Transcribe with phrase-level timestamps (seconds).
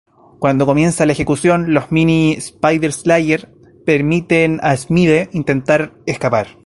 [0.39, 3.45] Cuando comienza la ejecución, los mini Spider-Slayers
[3.85, 6.57] permiten a Smythe intentar escapar.